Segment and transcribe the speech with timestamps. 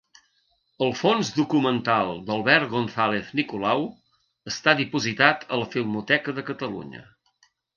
[0.85, 3.85] El fons documental d'Albert González Nicolau
[4.53, 7.07] està dipositat a la Filmoteca de Catalunya.